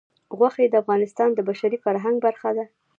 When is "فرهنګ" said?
1.85-2.15